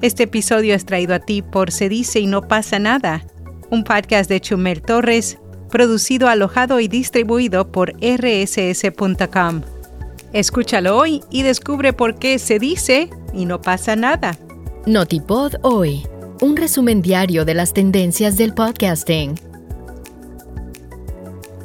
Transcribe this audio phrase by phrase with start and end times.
[0.00, 3.24] Este episodio es traído a ti por Se dice y no pasa nada,
[3.70, 5.38] un podcast de Chumel Torres,
[5.70, 9.62] producido, alojado y distribuido por rss.com.
[10.32, 14.38] Escúchalo hoy y descubre por qué se dice y no pasa nada.
[14.86, 16.06] Notipod hoy,
[16.40, 19.34] un resumen diario de las tendencias del podcasting.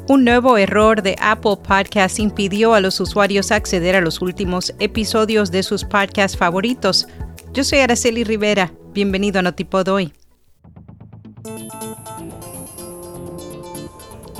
[0.08, 5.50] Un nuevo error de Apple Podcasts impidió a los usuarios acceder a los últimos episodios
[5.50, 7.06] de sus podcasts favoritos.
[7.54, 8.72] Yo soy Araceli Rivera.
[8.92, 10.12] Bienvenido a Notipod hoy.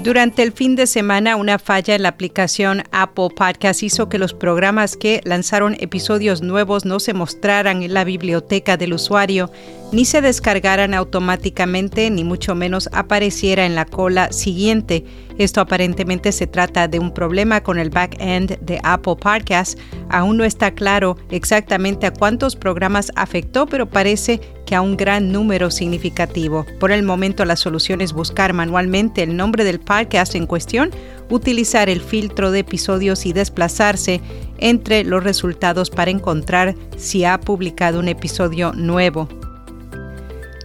[0.01, 4.33] Durante el fin de semana, una falla en la aplicación Apple Podcast hizo que los
[4.33, 9.51] programas que lanzaron episodios nuevos no se mostraran en la biblioteca del usuario,
[9.91, 15.05] ni se descargaran automáticamente, ni mucho menos apareciera en la cola siguiente.
[15.37, 19.77] Esto aparentemente se trata de un problema con el back-end de Apple Podcasts.
[20.11, 25.33] Aún no está claro exactamente a cuántos programas afectó, pero parece que a un gran
[25.33, 26.67] número significativo.
[26.79, 30.91] Por el momento la solución es buscar manualmente el nombre del podcast en cuestión,
[31.31, 34.21] utilizar el filtro de episodios y desplazarse
[34.59, 39.27] entre los resultados para encontrar si ha publicado un episodio nuevo.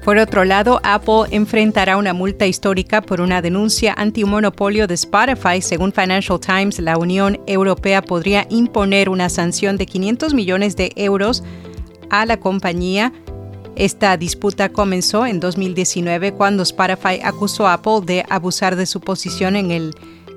[0.03, 5.61] Por otro lado, Apple enfrentará una multa histórica por una denuncia anti-monopolio de Spotify.
[5.61, 11.41] Según Financial Times, la Unión Europea podría imponer una sanción de 500 millones de euros
[12.09, 13.13] a la compañía.
[13.75, 19.55] Esta disputa comenzó en 2019 cuando Spotify acusó a Apple de abusar de su posición
[19.55, 19.95] en el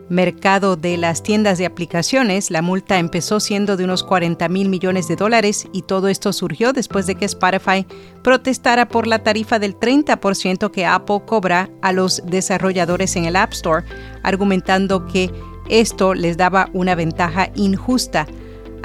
[0.09, 5.09] mercado de las tiendas de aplicaciones, la multa empezó siendo de unos 40 mil millones
[5.09, 7.87] de dólares y todo esto surgió después de que Spotify
[8.23, 13.53] protestara por la tarifa del 30% que Apple cobra a los desarrolladores en el App
[13.53, 13.85] Store,
[14.23, 15.31] argumentando que
[15.69, 18.27] esto les daba una ventaja injusta.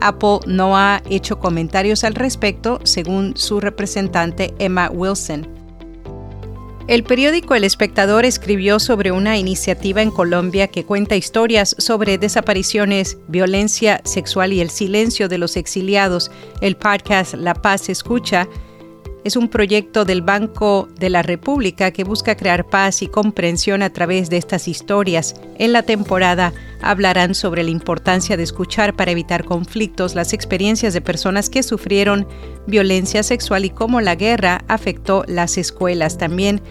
[0.01, 5.47] Apple no ha hecho comentarios al respecto, según su representante Emma Wilson.
[6.87, 13.17] El periódico El Espectador escribió sobre una iniciativa en Colombia que cuenta historias sobre desapariciones,
[13.27, 16.31] violencia sexual y el silencio de los exiliados.
[16.59, 18.47] El podcast La Paz Escucha
[19.23, 23.91] es un proyecto del Banco de la República que busca crear paz y comprensión a
[23.91, 25.35] través de estas historias.
[25.57, 31.01] En la temporada hablarán sobre la importancia de escuchar para evitar conflictos, las experiencias de
[31.01, 32.27] personas que sufrieron
[32.65, 36.17] violencia sexual y cómo la guerra afectó las escuelas.
[36.17, 36.61] También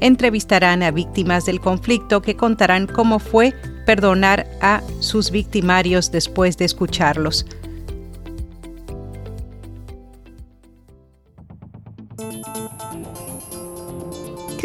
[0.00, 3.54] entrevistarán a víctimas del conflicto que contarán cómo fue
[3.86, 7.46] perdonar a sus victimarios después de escucharlos.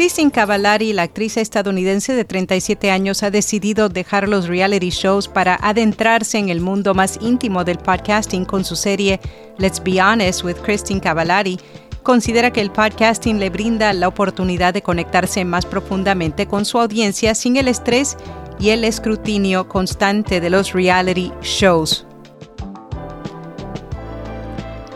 [0.00, 5.58] Christine Cavallari, la actriz estadounidense de 37 años, ha decidido dejar los reality shows para
[5.60, 9.20] adentrarse en el mundo más íntimo del podcasting con su serie
[9.58, 11.60] Let's Be Honest with Christine Cavallari.
[12.02, 17.34] Considera que el podcasting le brinda la oportunidad de conectarse más profundamente con su audiencia
[17.34, 18.16] sin el estrés
[18.58, 22.06] y el escrutinio constante de los reality shows.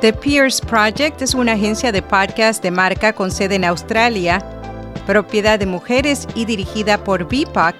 [0.00, 4.53] The Pierce Project es una agencia de podcast de marca con sede en Australia
[5.06, 7.74] propiedad de mujeres y dirigida por BIPOC,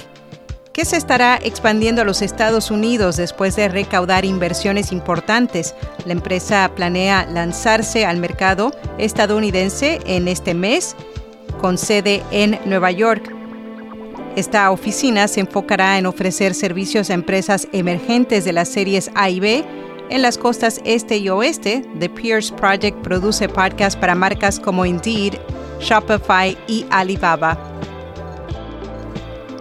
[0.73, 5.75] que se estará expandiendo a los Estados Unidos después de recaudar inversiones importantes.
[6.05, 10.97] La empresa planea lanzarse al mercado estadounidense en este mes,
[11.61, 13.33] con sede en Nueva York.
[14.35, 19.39] Esta oficina se enfocará en ofrecer servicios a empresas emergentes de las series A y
[19.39, 19.65] B
[20.11, 21.85] en las costas este y oeste.
[21.99, 25.35] The Pierce Project produce podcasts para marcas como Indeed,
[25.81, 27.59] Shopify y Alibaba.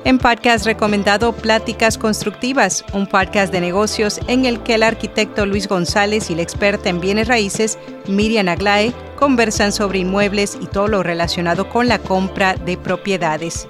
[0.05, 5.69] En podcast recomendado Pláticas Constructivas, un podcast de negocios en el que el arquitecto Luis
[5.69, 11.03] González y la experta en bienes raíces Miriam Aglae conversan sobre inmuebles y todo lo
[11.03, 13.65] relacionado con la compra de propiedades.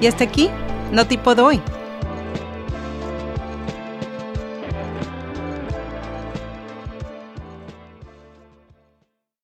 [0.00, 0.48] Y hasta aquí,
[0.92, 1.62] no tipo de hoy.